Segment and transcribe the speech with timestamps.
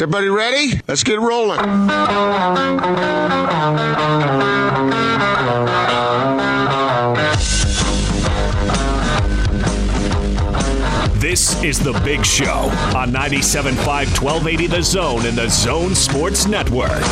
[0.00, 0.80] Is everybody ready?
[0.88, 1.58] Let's get rolling.
[11.20, 13.76] This is The Big Show on 97.5
[14.22, 17.02] 1280 The Zone in the Zone Sports Network.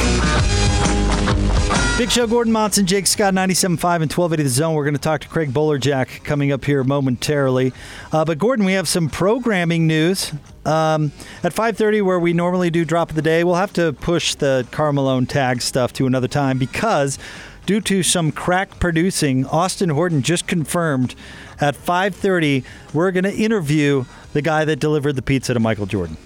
[1.99, 4.75] Big Show, Gordon Monson, Jake Scott, 97.5 and 1280 The Zone.
[4.75, 7.75] We're going to talk to Craig Bolerjack coming up here momentarily.
[8.13, 10.33] Uh, but, Gordon, we have some programming news.
[10.69, 11.13] Um,
[11.43, 14.67] at 5.30, where we normally do Drop of the Day, we'll have to push the
[14.71, 17.19] Carmelone tag stuff to another time because
[17.65, 21.15] due to some crack producing, Austin Horton just confirmed
[21.59, 24.05] at 5.30 we're going to interview
[24.35, 26.19] the guy that delivered the pizza to Michael Jordan.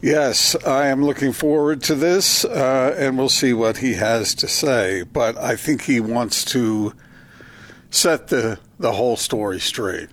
[0.00, 4.46] Yes, I am looking forward to this, uh, and we'll see what he has to
[4.46, 5.02] say.
[5.02, 6.94] But I think he wants to
[7.90, 10.08] set the, the whole story straight.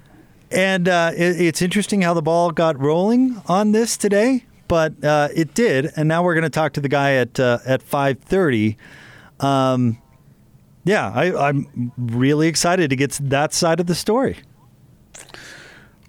[0.51, 5.29] And uh, it, it's interesting how the ball got rolling on this today, but uh,
[5.35, 5.91] it did.
[5.95, 8.77] And now we're going to talk to the guy at uh, at five thirty.
[9.39, 10.01] Um,
[10.83, 14.37] yeah, I, I'm really excited to get to that side of the story.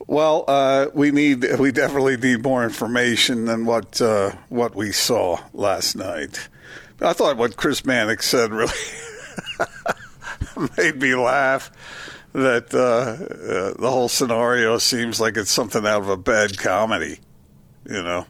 [0.06, 5.38] Well, uh, we need we definitely need more information than what uh, what we saw
[5.52, 6.48] last night.
[7.00, 8.72] I thought what Chris Mannix said really
[10.78, 11.70] made me laugh.
[12.32, 17.20] That uh, uh, the whole scenario seems like it's something out of a bad comedy,
[17.84, 18.26] you know.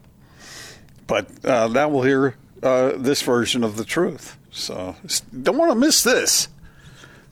[1.06, 4.38] But uh, now we'll hear uh, this version of the truth.
[4.50, 4.94] So
[5.42, 6.48] don't want to miss this.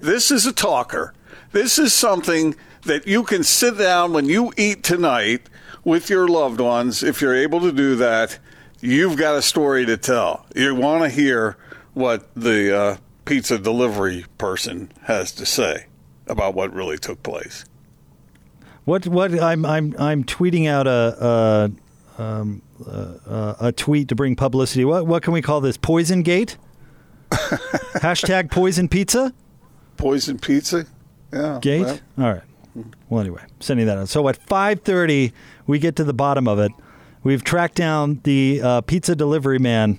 [0.00, 1.14] This is a talker.
[1.53, 5.48] This is something that you can sit down when you eat tonight
[5.84, 7.03] with your loved ones.
[7.03, 8.39] If you're able to do that,
[8.81, 10.47] you've got a story to tell.
[10.55, 11.56] You want to hear
[11.94, 15.87] what the uh, pizza delivery person has to say
[16.27, 17.64] about what really took place.
[18.84, 21.70] What what I'm I'm I'm tweeting out a
[22.19, 24.84] a, um, a, a tweet to bring publicity.
[24.84, 25.77] What what can we call this?
[25.77, 26.56] Poison Gate.
[27.30, 29.32] Hashtag poison pizza.
[29.97, 30.86] Poison pizza.
[31.32, 31.58] Yeah.
[31.60, 32.03] Gate.
[32.19, 32.42] All right.
[33.09, 34.09] Well, anyway, sending that out.
[34.09, 35.32] So at 5:30,
[35.66, 36.70] we get to the bottom of it.
[37.25, 39.98] We've tracked down the uh, pizza delivery man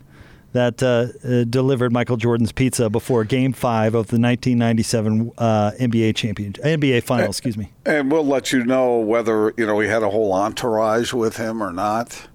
[0.57, 6.16] that uh, uh, delivered Michael Jordan's pizza before Game Five of the 1997 uh, NBA
[6.16, 7.28] champion NBA Final.
[7.28, 7.72] Excuse me.
[7.85, 11.62] And we'll let you know whether you know he had a whole entourage with him
[11.62, 12.28] or not.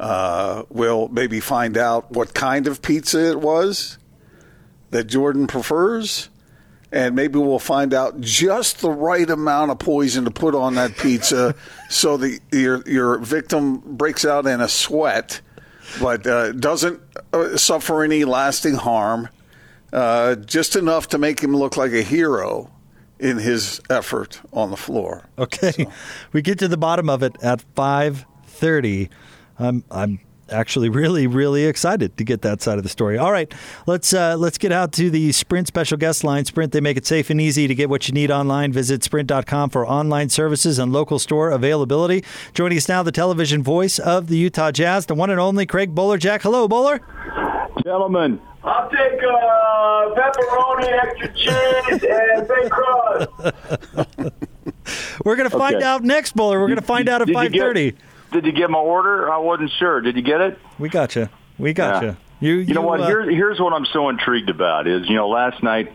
[0.00, 3.98] Uh, we'll maybe find out what kind of pizza it was
[4.90, 6.30] that Jordan prefers
[6.90, 10.96] and maybe we'll find out just the right amount of poison to put on that
[10.96, 11.54] pizza
[11.88, 15.40] so that your your victim breaks out in a sweat
[16.00, 17.00] but uh, doesn't
[17.32, 19.28] uh, suffer any lasting harm
[19.92, 22.70] uh, just enough to make him look like a hero
[23.18, 25.24] in his effort on the floor.
[25.38, 25.72] Okay.
[25.72, 25.92] So.
[26.32, 29.08] we get to the bottom of it at 5.30
[29.58, 33.18] I'm, I'm actually really really excited to get that side of the story.
[33.18, 33.52] All right,
[33.86, 36.44] let's uh, let's get out to the Sprint special guest line.
[36.44, 38.72] Sprint they make it safe and easy to get what you need online.
[38.72, 42.24] Visit sprint.com for online services and local store availability.
[42.54, 45.94] Joining us now, the television voice of the Utah Jazz, the one and only Craig
[45.94, 47.00] Bolerjack, Hello, Bowler.
[47.84, 53.28] Gentlemen, I'll take uh, pepperoni, extra cheese, and baked crust.
[55.24, 55.84] We're going to find okay.
[55.84, 56.60] out next, Bowler.
[56.60, 57.94] We're going to find out at five thirty.
[58.32, 59.30] Did you get my order?
[59.30, 60.00] I wasn't sure.
[60.00, 60.58] Did you get it?
[60.78, 61.28] We got you.
[61.58, 62.08] We got yeah.
[62.10, 62.16] you.
[62.40, 63.00] You, you, know what?
[63.00, 65.92] Uh, Here, here's what I'm so intrigued about is, you know, last night,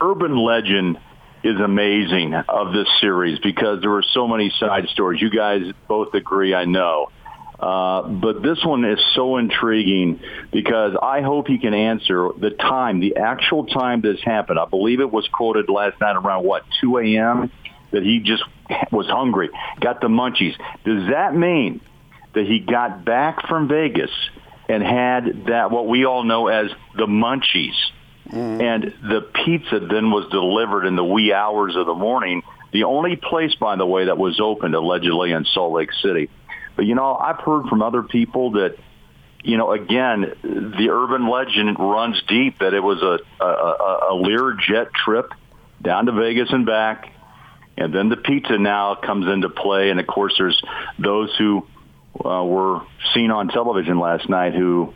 [0.00, 0.98] urban legend
[1.44, 5.22] is amazing of this series because there were so many side stories.
[5.22, 7.10] You guys both agree, I know.
[7.58, 13.00] Uh, but this one is so intriguing because I hope he can answer the time,
[13.00, 14.58] the actual time this happened.
[14.58, 17.52] I believe it was quoted last night around, what, 2 a.m.?
[17.92, 18.42] That he just
[18.92, 20.54] was hungry, got the munchies.
[20.84, 21.80] Does that mean
[22.34, 24.10] that he got back from Vegas
[24.68, 27.74] and had that what we all know as the munchies?
[28.28, 28.62] Mm.
[28.62, 32.42] And the pizza then was delivered in the wee hours of the morning.
[32.72, 36.30] The only place, by the way, that was opened allegedly in Salt Lake City.
[36.76, 38.76] But you know, I've heard from other people that,
[39.42, 44.22] you know, again, the urban legend runs deep that it was a a, a, a
[44.22, 45.32] Learjet trip
[45.82, 47.12] down to Vegas and back
[47.80, 49.90] and then the pizza now comes into play.
[49.90, 50.60] And of course, there's
[50.98, 51.66] those who
[52.22, 52.82] uh, were
[53.14, 54.92] seen on television last night who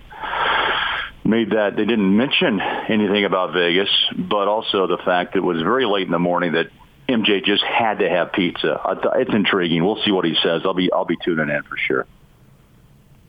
[1.24, 5.62] made that they didn't mention anything about Vegas, but also the fact that it was
[5.62, 6.68] very late in the morning that
[7.08, 8.78] MJ just had to have pizza.
[9.16, 9.82] It's intriguing.
[9.82, 10.62] We'll see what he says.
[10.64, 12.06] I'll be I'll be tuning in for sure.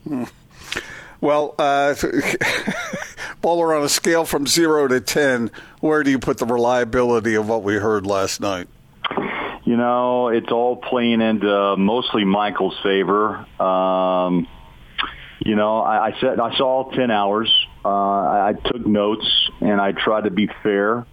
[0.03, 0.23] Hmm.
[1.21, 1.95] Well, uh,
[3.41, 5.49] Bowler, on a scale from zero to ten,
[5.79, 8.67] where do you put the reliability of what we heard last night?
[9.65, 13.37] You know, it's all playing into mostly Michael's favor.
[13.59, 14.47] Um,
[15.39, 17.51] you know, I, I said I saw all ten hours.
[17.83, 19.27] Uh, I, I took notes
[19.61, 21.05] and I tried to be fair.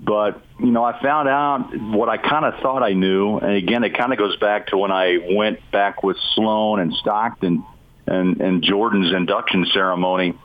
[0.00, 3.84] But you know, I found out what I kind of thought I knew, and again,
[3.84, 7.64] it kind of goes back to when I went back with Sloan and Stockton
[8.06, 10.36] and and Jordan's induction ceremony,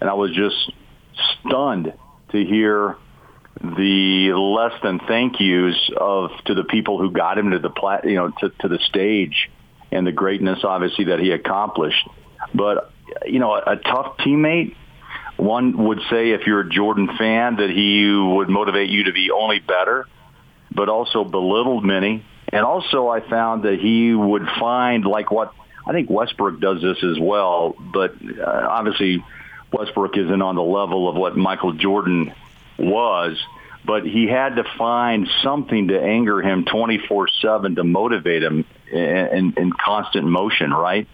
[0.00, 0.72] and I was just
[1.46, 1.92] stunned
[2.32, 2.96] to hear
[3.60, 8.04] the less than thank yous of to the people who got him to the plat,
[8.04, 9.50] you know, to, to the stage,
[9.92, 12.08] and the greatness obviously that he accomplished.
[12.54, 12.90] But
[13.26, 14.74] you know, a, a tough teammate.
[15.36, 19.30] One would say, if you're a Jordan fan, that he would motivate you to be
[19.32, 20.06] only better,
[20.70, 22.24] but also belittled many.
[22.48, 25.52] And also, I found that he would find like what
[25.86, 29.24] I think Westbrook does this as well, but uh, obviously
[29.72, 32.32] Westbrook isn't on the level of what Michael Jordan
[32.78, 33.38] was,
[33.84, 39.54] but he had to find something to anger him 24/7 to motivate him in, in,
[39.56, 41.06] in constant motion, right?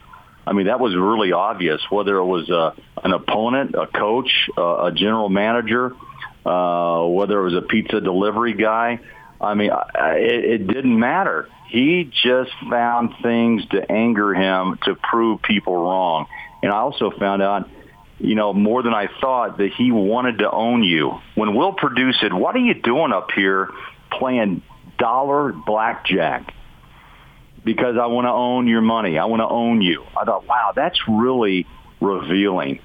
[0.47, 1.81] I mean, that was really obvious.
[1.91, 2.75] Whether it was a,
[3.05, 5.95] an opponent, a coach, uh, a general manager,
[6.45, 9.01] uh, whether it was a pizza delivery guy,
[9.41, 11.49] I mean, it, it didn't matter.
[11.69, 16.27] He just found things to anger him to prove people wrong.
[16.63, 17.69] And I also found out
[18.20, 21.20] you know, more than I thought that he wanted to own you.
[21.34, 23.70] When Will Perdue said, what are you doing up here
[24.12, 24.62] playing
[24.99, 26.52] dollar blackjack?
[27.64, 29.19] Because I want to own your money.
[29.19, 30.05] I want to own you.
[30.17, 31.67] I thought, wow, that's really
[32.00, 32.81] revealing.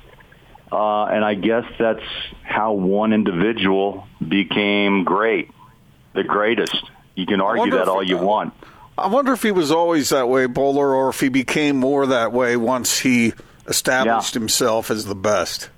[0.72, 2.04] Uh, and I guess that's
[2.42, 5.52] how one individual became great,
[6.14, 6.76] the greatest.
[7.14, 8.54] You can argue that all you want.
[8.98, 12.32] I wonder if he was always that way, Bowler, or if he became more that
[12.32, 13.34] way once he–
[13.68, 14.40] established yeah.
[14.40, 15.70] himself as the best.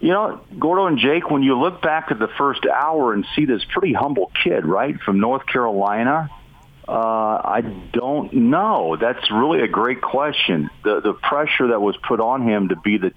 [0.00, 3.44] You know, Gordo and Jake, when you look back at the first hour and see
[3.44, 6.30] this pretty humble kid, right, from North Carolina,
[6.88, 7.60] uh, I
[7.92, 8.96] don't know.
[9.00, 10.70] That's really a great question.
[10.82, 13.12] The the pressure that was put on him to be the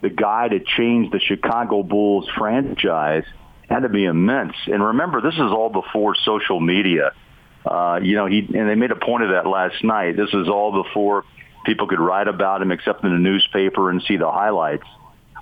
[0.00, 3.24] the guy to change the Chicago Bulls franchise
[3.68, 4.54] had to be immense.
[4.66, 7.12] And remember, this is all before social media.
[7.66, 10.16] Uh, you know, he and they made a point of that last night.
[10.16, 11.24] This is all before
[11.68, 14.86] people could write about him except in the newspaper and see the highlights.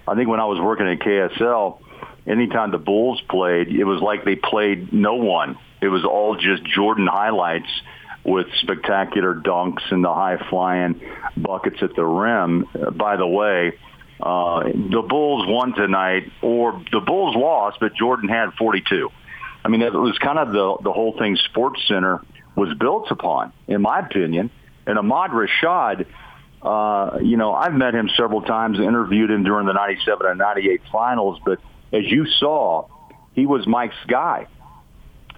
[0.08, 1.78] I think when I was working at KSL,
[2.26, 5.56] anytime the Bulls played, it was like they played no one.
[5.80, 7.68] It was all just Jordan highlights
[8.24, 11.00] with spectacular dunks and the high flying
[11.36, 12.66] buckets at the rim.
[12.96, 13.78] By the way,
[14.20, 19.10] uh, the Bulls won tonight, or the Bulls lost, but Jordan had 42.
[19.64, 21.36] I mean, it was kind of the the whole thing.
[21.36, 22.20] Sports Center
[22.56, 24.50] was built upon, in my opinion.
[24.86, 26.06] And Ahmad Rashad,
[26.62, 30.80] uh, you know, I've met him several times, interviewed him during the 97 and 98
[30.90, 31.60] finals, but
[31.92, 32.86] as you saw,
[33.34, 34.46] he was Mike's guy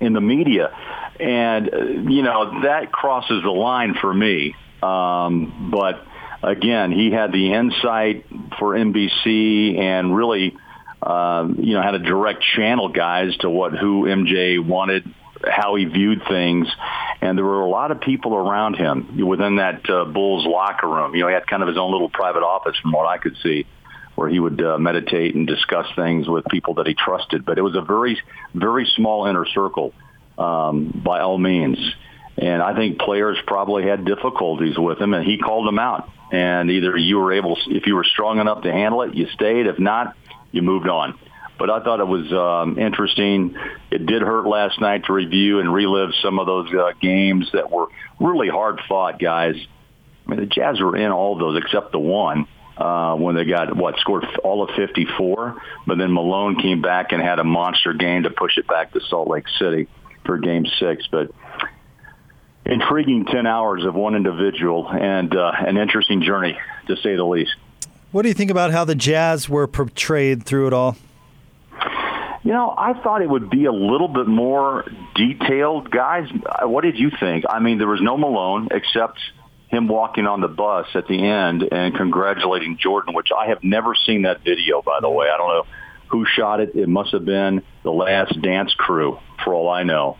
[0.01, 0.75] in the media.
[1.19, 4.55] And, uh, you know, that crosses the line for me.
[4.83, 6.05] Um, but
[6.43, 8.27] again, he had the insight
[8.59, 10.57] for NBC and really,
[11.03, 15.13] um, you know, had a direct channel guys to what who MJ wanted
[15.45, 16.69] how he viewed things.
[17.21, 21.15] And there were a lot of people around him within that uh, Bulls locker room.
[21.15, 23.37] You know, he had kind of his own little private office from what I could
[23.43, 23.67] see
[24.15, 27.45] where he would uh, meditate and discuss things with people that he trusted.
[27.45, 28.21] But it was a very,
[28.53, 29.93] very small inner circle
[30.37, 31.79] um, by all means.
[32.37, 36.11] And I think players probably had difficulties with him, and he called them out.
[36.33, 39.67] And either you were able, if you were strong enough to handle it, you stayed.
[39.67, 40.17] If not,
[40.51, 41.19] you moved on
[41.59, 43.57] but I thought it was um, interesting.
[43.91, 47.71] It did hurt last night to review and relive some of those uh, games that
[47.71, 47.89] were
[48.21, 49.57] really hard fought, guys.
[50.27, 52.47] I mean, the Jazz were in all of those except the one
[52.77, 57.21] uh, when they got what scored all of 54, but then Malone came back and
[57.21, 59.89] had a monster game to push it back to Salt Lake City
[60.25, 61.09] for Game Six.
[61.11, 61.33] But
[62.65, 67.57] intriguing 10 hours of one individual and uh, an interesting journey to say the least.
[68.13, 70.97] What do you think about how the Jazz were portrayed through it all?
[72.49, 75.91] You know, I thought it would be a little bit more detailed.
[75.91, 76.31] Guys,
[76.63, 77.45] what did you think?
[77.47, 79.19] I mean, there was no Malone except
[79.67, 83.95] him walking on the bus at the end and congratulating Jordan, which I have never
[83.95, 85.27] seen that video, by the way.
[85.29, 85.67] I don't know
[86.07, 86.75] who shot it.
[86.75, 90.17] It must have been the last dance crew, for all I know.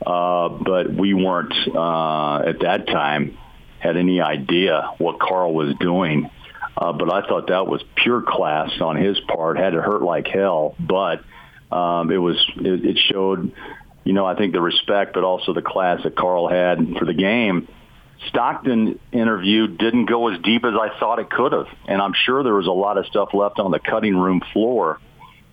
[0.00, 3.36] Uh, but we weren't, uh, at that time,
[3.80, 6.30] had any idea what Karl was doing.
[6.74, 9.58] Uh, but I thought that was pure class on his part.
[9.58, 11.22] Had to hurt like hell, but
[11.70, 13.52] um, it was it, it showed,
[14.04, 17.14] you know, I think the respect, but also the class that Karl had for the
[17.14, 17.68] game.
[18.28, 22.42] Stockton interview didn't go as deep as I thought it could have, and I'm sure
[22.42, 25.00] there was a lot of stuff left on the cutting room floor.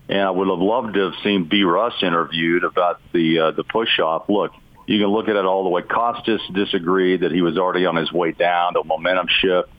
[0.09, 1.63] And I would have loved to have seen B.
[1.63, 4.27] Russ interviewed about the uh, the push off.
[4.27, 4.51] Look,
[4.85, 5.81] you can look at it all the way.
[5.81, 9.69] Costas disagreed that he was already on his way down, the momentum shift.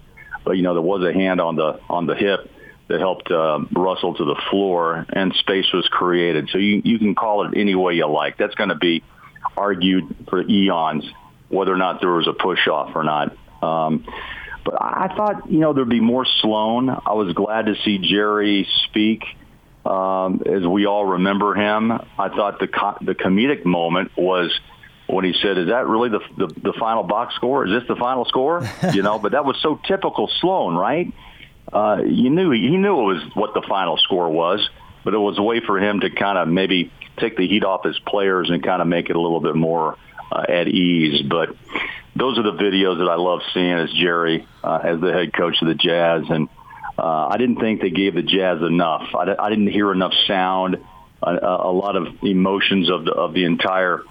[0.45, 2.51] but you know there was a hand on the on the hip
[2.89, 6.51] that helped uh, Russell to the floor, and space was created.
[6.53, 8.37] So you you can call it any way you like.
[8.37, 9.03] That's going to be
[9.57, 11.05] argued for eons
[11.49, 13.37] whether or not there was a push off or not.
[13.63, 14.05] Um,
[14.65, 16.89] but I thought, you know, there'd be more Sloan.
[16.89, 19.23] I was glad to see Jerry speak.
[19.85, 24.59] Um, as we all remember him, I thought the co- the comedic moment was
[25.07, 27.67] when he said, "Is that really the, the the final box score?
[27.67, 31.13] Is this the final score?" you know, but that was so typical Sloan, right?
[31.75, 34.69] Uh, you knew he knew it was what the final score was,
[35.05, 37.85] but it was a way for him to kind of maybe take the heat off
[37.85, 39.99] his players and kind of make it a little bit more
[40.31, 41.23] uh, at ease.
[41.23, 41.57] But
[42.15, 45.61] those are the videos that I love seeing as Jerry, uh, as the head coach
[45.63, 46.23] of the Jazz.
[46.29, 46.49] And
[46.97, 49.09] uh, I didn't think they gave the Jazz enough.
[49.13, 50.77] I, I didn't hear enough sound,
[51.23, 54.03] a, a lot of emotions of the of the entire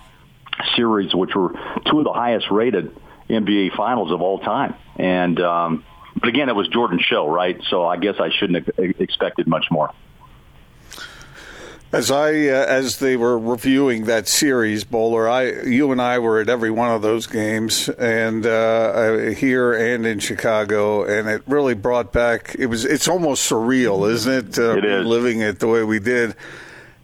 [0.75, 1.53] series, which were
[1.89, 2.93] two of the highest rated
[3.29, 4.75] NBA finals of all time.
[4.98, 7.62] And um, but again, it was Jordan's show, right?
[7.70, 9.93] So I guess I shouldn't have expected much more.
[11.91, 16.39] As I uh, as they were reviewing that series, Bowler, I you and I were
[16.41, 21.75] at every one of those games, and uh, here and in Chicago, and it really
[21.75, 22.55] brought back.
[22.58, 24.58] It was it's almost surreal, isn't it?
[24.58, 25.05] Uh, it is.
[25.05, 26.36] living it the way we did.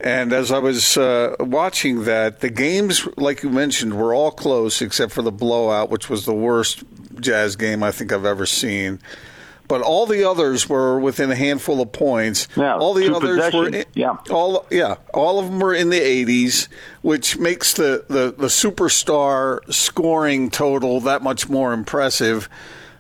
[0.01, 4.81] And as I was uh, watching that, the games, like you mentioned, were all close
[4.81, 6.83] except for the blowout, which was the worst
[7.19, 8.99] Jazz game I think I've ever seen
[9.69, 12.47] but all the others were within a handful of points.
[12.57, 14.17] Yeah, all the others were in, yeah.
[14.29, 16.67] all yeah, all of them were in the 80s,
[17.03, 22.49] which makes the, the, the superstar scoring total that much more impressive.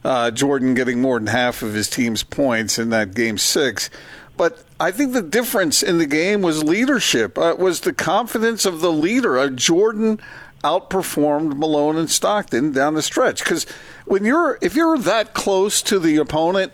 [0.05, 3.89] Uh, Jordan getting more than half of his team's points in that game 6.
[4.37, 7.37] But I think the difference in the game was leadership.
[7.37, 9.37] Uh, was the confidence of the leader.
[9.37, 10.21] Uh, Jordan
[10.63, 13.65] outperformed Malone and Stockton down the stretch because
[14.05, 16.73] when you're if you're that close to the opponent,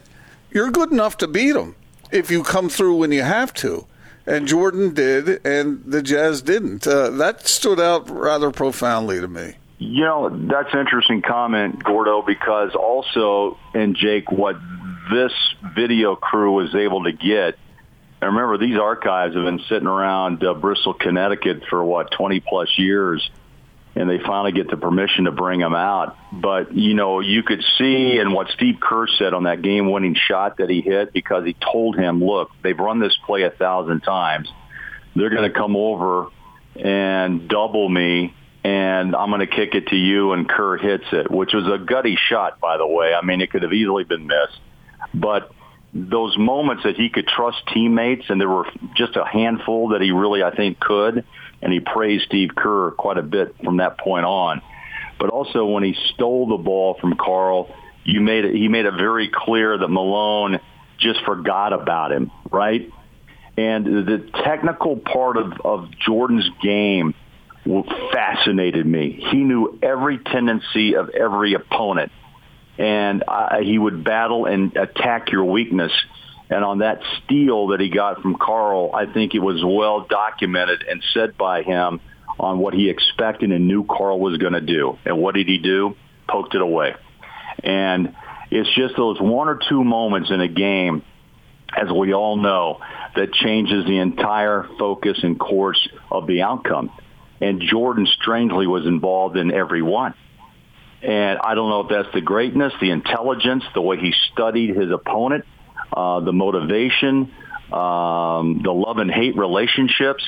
[0.49, 1.75] you're good enough to beat them
[2.11, 3.85] if you come through when you have to.
[4.27, 6.87] And Jordan did, and the Jazz didn't.
[6.87, 9.55] Uh, that stood out rather profoundly to me.
[9.77, 14.55] You know, that's interesting comment, Gordo, because also, and Jake, what
[15.11, 15.33] this
[15.75, 17.59] video crew was able to get,
[18.21, 22.69] and remember, these archives have been sitting around uh, Bristol, Connecticut for, what, 20 plus
[22.77, 23.29] years
[23.95, 26.17] and they finally get the permission to bring him out.
[26.33, 30.57] But, you know, you could see and what Steve Kerr said on that game-winning shot
[30.57, 34.49] that he hit because he told him, look, they've run this play a thousand times.
[35.15, 36.27] They're going to come over
[36.75, 38.33] and double me,
[38.65, 41.77] and I'm going to kick it to you, and Kerr hits it, which was a
[41.77, 43.13] gutty shot, by the way.
[43.13, 44.59] I mean, it could have easily been missed.
[45.13, 45.53] But
[45.93, 50.11] those moments that he could trust teammates, and there were just a handful that he
[50.11, 51.23] really, I think, could–
[51.65, 54.61] and he praised Steve Kerr quite a bit from that point on.
[55.19, 58.93] But also when he stole the ball from Karl, you made it, he made it
[58.93, 60.59] very clear that Malone
[60.99, 62.91] just forgot about him, right?
[63.57, 67.15] And the technical part of, of Jordan's game
[68.13, 69.25] fascinated me.
[69.31, 72.11] He knew every tendency of every opponent,
[72.77, 75.91] and I, he would battle and attack your weakness
[76.49, 80.83] and on that steal that he got from Karl, I think it was well documented
[80.87, 81.99] and said by him
[82.39, 84.97] on what he expected and knew Karl was going to do.
[85.05, 85.95] And what did he do?
[86.27, 86.95] Poked it away.
[87.63, 88.15] And
[88.51, 91.03] it's just those one or two moments in a game,
[91.75, 92.79] as we all know,
[93.15, 96.91] that changes the entire focus and course of the outcome.
[97.41, 100.13] And Jordan strangely was involved in every one.
[101.01, 104.91] And I don't know if that's the greatness, the intelligence, the way he studied his
[104.91, 105.45] opponent,
[105.91, 107.31] uh, the motivation,
[107.71, 110.23] um, the love and hate relationships.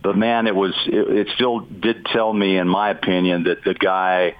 [0.00, 3.74] But man, it was it, it still did tell me, in my opinion, that the
[3.74, 4.36] guy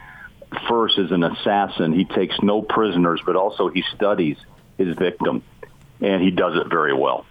[0.68, 1.92] first is an assassin.
[1.92, 4.36] He takes no prisoners, but also he studies
[4.76, 5.42] his victim,
[6.00, 7.26] and he does it very well.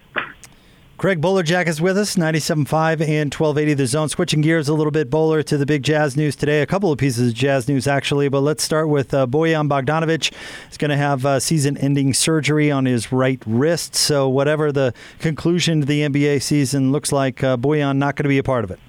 [0.98, 4.08] Craig Bolerjack is with us, 97.5 and 1280 The Zone.
[4.08, 6.60] Switching gears a little bit, Bowler, to the big jazz news today.
[6.60, 10.34] A couple of pieces of jazz news, actually, but let's start with uh, Bojan Bogdanovic.
[10.66, 15.82] He's going to have uh, season-ending surgery on his right wrist, so whatever the conclusion
[15.82, 18.72] to the NBA season looks like, uh, Bojan not going to be a part of
[18.72, 18.80] it.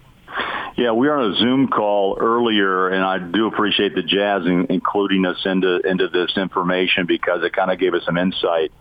[0.78, 4.66] Yeah, we were on a Zoom call earlier, and I do appreciate the Jazz in,
[4.72, 8.72] including us into into this information because it kind of gave us some insight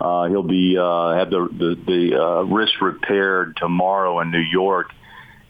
[0.00, 4.90] uh, he'll be uh, have the the, the uh, wrist repaired tomorrow in New York.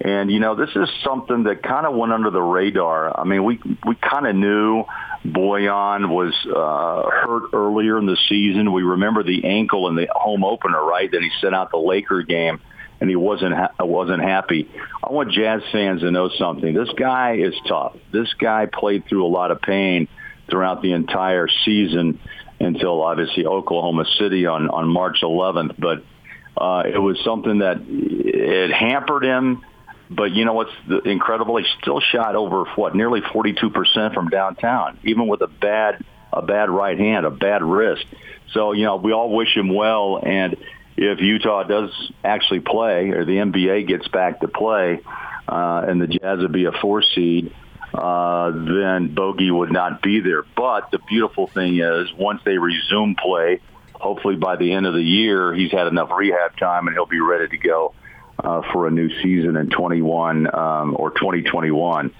[0.00, 3.18] And you know, this is something that kind of went under the radar.
[3.18, 4.84] I mean, we we kind of knew
[5.24, 8.72] Bojan was uh, hurt earlier in the season.
[8.72, 11.10] We remember the ankle in the home opener, right?
[11.10, 12.60] That he sent out the Laker game,
[13.00, 14.68] and he wasn't ha- wasn't happy.
[15.02, 16.74] I want Jazz fans to know something.
[16.74, 17.96] This guy is tough.
[18.12, 20.08] This guy played through a lot of pain
[20.50, 22.20] throughout the entire season
[22.64, 25.74] until obviously Oklahoma City on on March 11th.
[25.78, 26.04] But
[26.60, 29.64] uh, it was something that it hampered him.
[30.10, 30.72] But you know what's
[31.04, 31.56] incredible?
[31.56, 36.42] He still shot over what nearly 42 percent from downtown, even with a bad a
[36.42, 38.04] bad right hand, a bad wrist.
[38.52, 40.56] So you know we all wish him well, and
[40.96, 41.90] if Utah does
[42.22, 45.00] actually play, or the NBA gets back to play,
[45.48, 47.52] uh, and the Jazz would be a four seed,
[47.94, 50.42] uh, then Bogey would not be there.
[50.56, 53.60] But the beautiful thing is, once they resume play,
[53.94, 57.20] hopefully by the end of the year, he's had enough rehab time and he'll be
[57.20, 57.94] ready to go
[58.42, 62.12] uh, for a new season in 21 um, or 2021.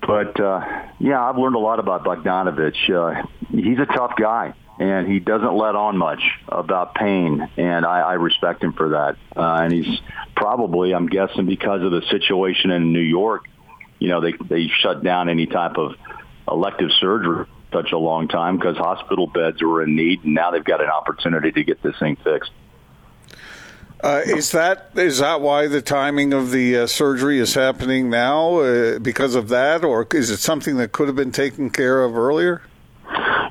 [0.00, 0.60] But uh,
[1.00, 2.88] yeah, I've learned a lot about Bogdanovic.
[2.88, 8.00] Uh, he's a tough guy and he doesn't let on much about pain, and I,
[8.00, 9.16] I respect him for that.
[9.36, 10.00] Uh, and he's
[10.36, 13.46] probably, I'm guessing, because of the situation in New York,
[13.98, 15.94] you know, they they shut down any type of
[16.50, 20.50] elective surgery for such a long time because hospital beds were in need, and now
[20.50, 22.50] they've got an opportunity to get this thing fixed.
[24.00, 28.60] Uh, is that is that why the timing of the uh, surgery is happening now
[28.60, 32.16] uh, because of that, or is it something that could have been taken care of
[32.16, 32.62] earlier?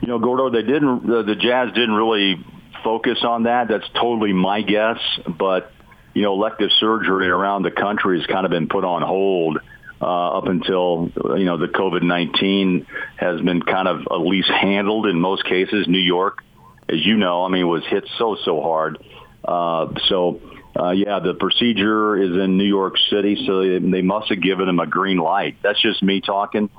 [0.02, 1.06] You know, Gordo, they didn't.
[1.06, 2.46] The, the Jazz didn't really
[2.82, 3.68] focus on that.
[3.68, 5.00] That's totally my guess.
[5.28, 5.74] But
[6.14, 9.60] you know, elective surgery around the country has kind of been put on hold
[10.02, 12.86] uh, up until you know the COVID nineteen
[13.16, 15.88] has been kind of at least handled in most cases.
[15.88, 16.44] New York,
[16.90, 19.04] as you know, I mean, was hit so so hard.
[19.44, 20.42] Uh, so.
[20.80, 24.70] Uh, yeah, the procedure is in New York City, so they, they must have given
[24.70, 25.58] him a green light.
[25.64, 26.70] That's just me talking.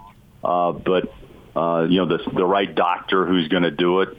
[0.45, 1.13] Uh, but
[1.57, 4.11] uh, you know, the, the right doctor who's going to do it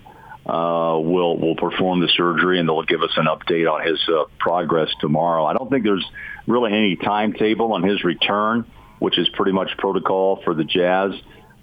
[0.46, 4.26] uh, will will perform the surgery, and they'll give us an update on his uh,
[4.38, 5.46] progress tomorrow.
[5.46, 6.06] I don't think there's
[6.46, 8.66] really any timetable on his return,
[9.00, 11.14] which is pretty much protocol for the Jazz.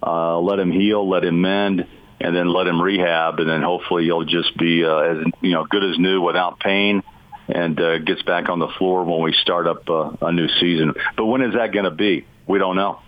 [0.03, 1.87] Uh, let him heal, let him mend,
[2.21, 5.65] and then let him rehab, and then hopefully he'll just be uh, as you know
[5.65, 7.03] good as new without pain,
[7.49, 10.95] and uh, gets back on the floor when we start up uh, a new season.
[11.17, 12.27] But when is that going to be?
[12.47, 13.01] We don't know.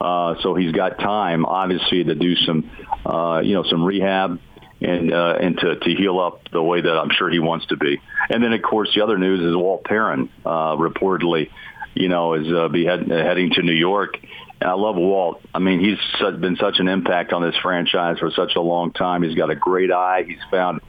[0.00, 2.70] Uh, so he's got time, obviously, to do some,
[3.04, 4.38] uh, you know, some rehab
[4.80, 7.76] and uh, and to, to heal up the way that I'm sure he wants to
[7.76, 8.00] be.
[8.30, 11.50] And then, of course, the other news is Walt Perrin uh, reportedly,
[11.94, 14.18] you know, is uh, be head, heading to New York.
[14.60, 15.40] And I love Walt.
[15.54, 15.98] I mean, he's
[16.40, 19.22] been such an impact on this franchise for such a long time.
[19.22, 20.24] He's got a great eye.
[20.26, 20.80] He's found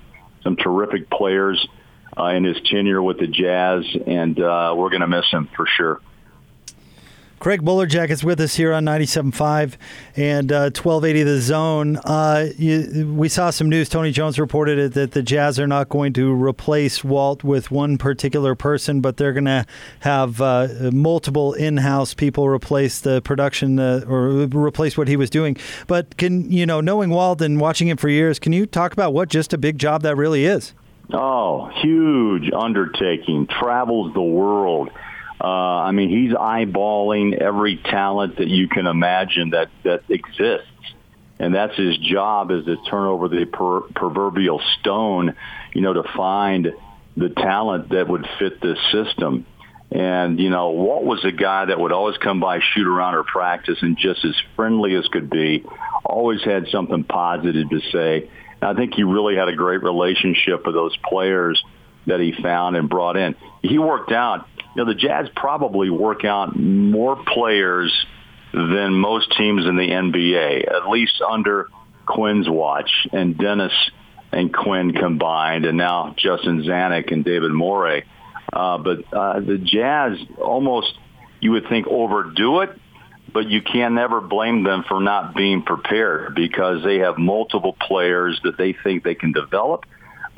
[0.43, 1.65] some terrific players
[2.17, 5.67] uh, in his tenure with the Jazz, and uh, we're going to miss him for
[5.67, 6.01] sure.
[7.39, 9.75] Craig Bolerjack is with us here on 97.5
[10.17, 11.95] and uh, 1280 The Zone.
[12.03, 13.87] Uh, you, we saw some news.
[13.87, 17.97] Tony Jones reported it, that the Jazz are not going to replace Walt with one
[17.97, 19.65] particular person, but they're going to
[20.01, 25.55] have uh, multiple in-house people replace the production uh, or replace what he was doing.
[25.87, 29.13] But can you know, knowing Walt and watching him for years, can you talk about
[29.13, 30.73] what just a big job that really is?
[31.13, 33.47] Oh, huge undertaking.
[33.47, 34.89] Travels the world
[35.41, 40.67] uh, I mean, he's eyeballing every talent that you can imagine that that exists,
[41.39, 45.35] and that's his job is to turn over the per- proverbial stone,
[45.73, 46.73] you know, to find
[47.15, 49.45] the talent that would fit this system.
[49.91, 53.23] And you know, Walt was a guy that would always come by shoot around or
[53.23, 55.63] practice, and just as friendly as could be,
[56.03, 58.29] always had something positive to say.
[58.61, 61.63] And I think he really had a great relationship with those players
[62.07, 63.35] that he found and brought in.
[63.61, 67.93] He worked out you know, the Jazz probably work out more players
[68.53, 71.67] than most teams in the NBA, at least under
[72.05, 73.73] Quinn's watch and Dennis
[74.31, 78.03] and Quinn combined, and now Justin Zanik and David Morway.
[78.51, 80.93] Uh, but uh, the Jazz almost,
[81.39, 82.69] you would think, overdo it,
[83.31, 88.39] but you can never blame them for not being prepared because they have multiple players
[88.43, 89.85] that they think they can develop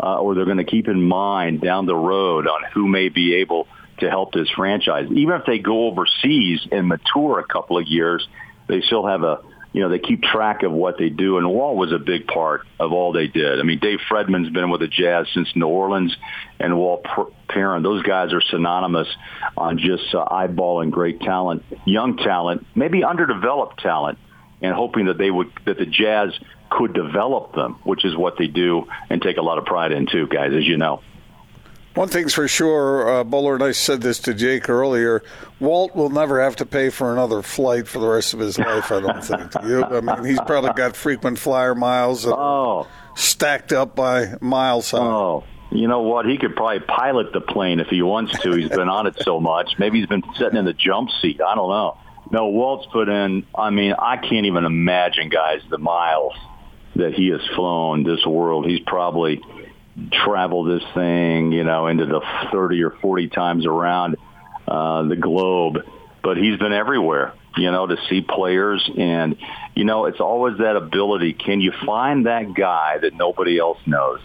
[0.02, 3.36] uh, or they're going to keep in mind down the road on who may be
[3.36, 3.68] able–
[4.02, 5.08] to help this franchise.
[5.10, 8.28] Even if they go overseas and mature a couple of years,
[8.68, 9.42] they still have a
[9.74, 12.68] you know, they keep track of what they do, and Walt was a big part
[12.78, 13.60] of all they did.
[13.60, 16.16] I mean, Dave Fredman's been with the Jazz since New Orleans,
[16.60, 17.06] and Walt
[17.48, 17.82] Perrin.
[17.82, 19.08] Those guys are synonymous
[19.56, 24.20] on just uh, eyeballing great talent, young talent, maybe underdeveloped talent,
[24.62, 26.38] and hoping that they would that the Jazz
[26.70, 30.06] could develop them, which is what they do and take a lot of pride in
[30.06, 31.02] too, guys, as you know.
[31.94, 35.24] One thing's for sure, uh, Bowler and I said this to Jake earlier.
[35.60, 38.92] Walt will never have to pay for another flight for the rest of his life.
[38.92, 39.52] I don't think.
[39.64, 42.88] You, I mean, he's probably got frequent flyer miles oh.
[43.16, 44.94] stacked up by miles.
[44.94, 46.26] Oh, you know what?
[46.26, 48.52] He could probably pilot the plane if he wants to.
[48.54, 49.74] He's been on it so much.
[49.78, 51.42] Maybe he's been sitting in the jump seat.
[51.42, 51.98] I don't know.
[52.32, 53.46] No, Walt's put in.
[53.54, 56.34] I mean, I can't even imagine, guys, the miles
[56.96, 58.66] that he has flown this world.
[58.66, 59.42] He's probably
[60.12, 64.18] traveled this thing, you know, into the 30 or 40 times around
[64.68, 65.80] uh, the globe,
[66.24, 68.90] but he's been everywhere, you know, to see players.
[68.98, 69.38] And,
[69.76, 71.34] you know, it's always that ability.
[71.34, 74.20] Can you find that guy that nobody else knows?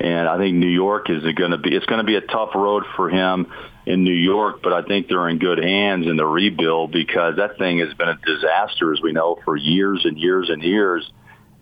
[0.00, 2.50] And I think New York is going to be, it's going to be a tough
[2.54, 3.46] road for him
[3.86, 7.58] in New York, but I think they're in good hands in the rebuild because that
[7.58, 11.08] thing has been a disaster, as we know, for years and years and years.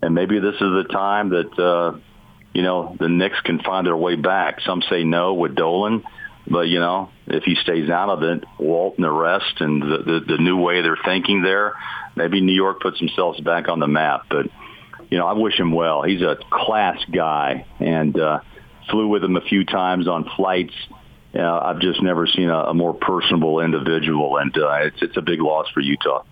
[0.00, 1.98] And maybe this is the time that, uh,
[2.54, 4.60] you know, the Knicks can find their way back.
[4.60, 6.04] Some say no with Dolan,
[6.46, 9.98] but you know, if he stays out of it, Walt and the rest, and the,
[9.98, 11.74] the the new way they're thinking there,
[12.16, 14.26] maybe New York puts themselves back on the map.
[14.28, 14.46] But
[15.10, 16.02] you know, I wish him well.
[16.02, 18.40] He's a class guy, and uh,
[18.90, 20.74] flew with him a few times on flights.
[21.34, 25.22] Uh, I've just never seen a, a more personable individual, and uh, it's it's a
[25.22, 26.24] big loss for Utah.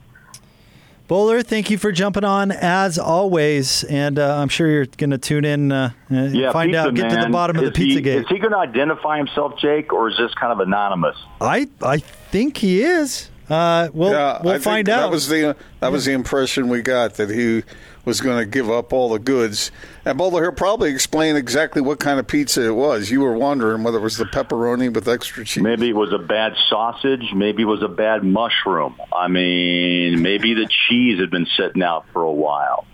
[1.11, 5.19] Bowler, thank you for jumping on as always, and uh, I'm sure you're going to
[5.19, 7.33] tune in, uh, yeah, find pizza out, get to the man.
[7.33, 8.19] bottom of the Is he- pizza gate.
[8.21, 11.17] Is he going to identify himself, Jake, or is this kind of anonymous?
[11.41, 13.29] I I think he is.
[13.49, 16.81] Uh, we'll Yeah, we'll I think find that was the that was the impression we
[16.81, 17.65] got that he
[18.05, 19.71] was going to give up all the goods.
[20.05, 23.11] And Bowler, he'll probably explain exactly what kind of pizza it was.
[23.11, 25.63] You were wondering whether it was the pepperoni with extra cheese.
[25.63, 27.33] Maybe it was a bad sausage.
[27.35, 28.97] Maybe it was a bad mushroom.
[29.13, 32.87] I mean, maybe the cheese had been sitting out for a while.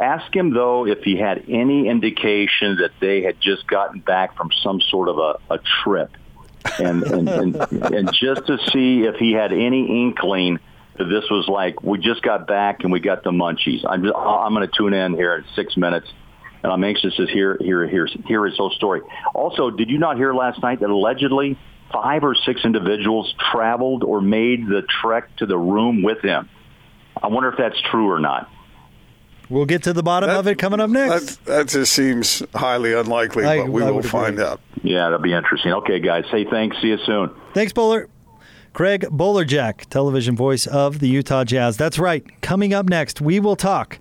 [0.00, 4.50] Ask him though if he had any indication that they had just gotten back from
[4.62, 6.10] some sort of a, a trip,
[6.78, 10.60] and and, and and just to see if he had any inkling
[11.04, 13.80] this was like we just got back and we got the munchies.
[13.88, 16.08] I'm just, I'm going to tune in here in six minutes.
[16.62, 19.00] And I'm anxious to hear hear hear hear his whole story.
[19.34, 21.58] Also, did you not hear last night that allegedly
[21.92, 26.48] five or six individuals traveled or made the trek to the room with him?
[27.20, 28.48] I wonder if that's true or not.
[29.50, 31.44] we'll get to the bottom That- of it coming up next.
[31.44, 34.44] That, that just seems highly unlikely, I- but we I will find agree.
[34.44, 34.60] out.
[34.84, 35.72] Yeah, that'll be interesting.
[35.72, 36.24] Okay, guys.
[36.30, 36.76] Hey, thanks.
[36.80, 37.30] See you soon.
[37.54, 38.08] Thanks, Bowler.
[38.72, 41.76] Craig Bolerjack, television voice of the Utah Jazz.
[41.76, 42.24] That's right.
[42.40, 43.98] Coming up next, we will talk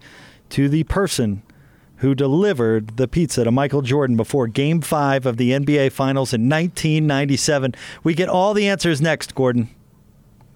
[0.50, 1.44] to the person
[1.98, 6.50] who delivered the pizza to Michael Jordan before Game 5 of the NBA Finals in
[6.50, 7.76] 1997.
[8.04, 9.70] We get all the answers next, Gordon.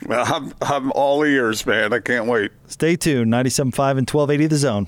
[0.09, 1.93] I'm, I'm all ears, man.
[1.93, 2.51] I can't wait.
[2.67, 3.31] Stay tuned.
[3.31, 3.57] 97.5
[3.97, 4.87] and 1280 The Zone.